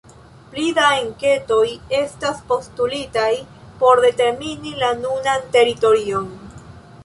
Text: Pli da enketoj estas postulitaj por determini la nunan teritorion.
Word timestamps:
Pli 0.53 0.63
da 0.77 0.85
enketoj 1.01 1.65
estas 1.97 2.41
postulitaj 2.53 3.29
por 3.83 4.03
determini 4.09 4.75
la 4.83 4.93
nunan 5.07 5.49
teritorion. 5.59 6.29